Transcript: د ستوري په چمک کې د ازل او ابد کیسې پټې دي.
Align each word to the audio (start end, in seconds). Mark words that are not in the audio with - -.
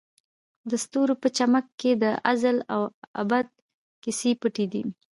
د 0.69 0.71
ستوري 0.83 1.15
په 1.23 1.27
چمک 1.37 1.65
کې 1.79 1.91
د 2.03 2.05
ازل 2.31 2.57
او 2.73 2.81
ابد 3.21 3.47
کیسې 4.03 4.31
پټې 4.41 4.65
دي. 4.73 4.83